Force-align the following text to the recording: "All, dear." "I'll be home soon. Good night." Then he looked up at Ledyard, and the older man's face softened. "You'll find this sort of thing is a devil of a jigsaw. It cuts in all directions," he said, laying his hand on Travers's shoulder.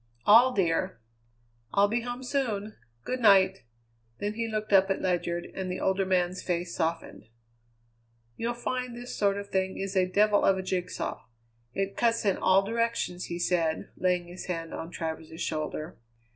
"All, 0.25 0.51
dear." 0.51 0.99
"I'll 1.75 1.87
be 1.87 2.01
home 2.01 2.23
soon. 2.23 2.73
Good 3.03 3.19
night." 3.19 3.59
Then 4.17 4.33
he 4.33 4.47
looked 4.47 4.73
up 4.73 4.89
at 4.89 4.99
Ledyard, 4.99 5.49
and 5.53 5.71
the 5.71 5.79
older 5.79 6.07
man's 6.07 6.41
face 6.41 6.75
softened. 6.75 7.27
"You'll 8.35 8.55
find 8.55 8.95
this 8.97 9.15
sort 9.15 9.37
of 9.37 9.49
thing 9.49 9.77
is 9.77 9.95
a 9.95 10.07
devil 10.07 10.43
of 10.43 10.57
a 10.57 10.63
jigsaw. 10.63 11.21
It 11.75 11.95
cuts 11.97 12.25
in 12.25 12.35
all 12.37 12.63
directions," 12.65 13.25
he 13.25 13.37
said, 13.37 13.91
laying 13.95 14.25
his 14.25 14.45
hand 14.47 14.73
on 14.73 14.89
Travers's 14.89 15.39
shoulder. 15.41 15.99